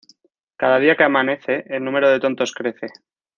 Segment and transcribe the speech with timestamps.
[0.57, 2.87] Cada día que amanece, el número de tontos crece